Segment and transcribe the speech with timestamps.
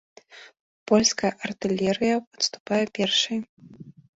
[0.91, 3.39] Польская артылерыя адступае першай.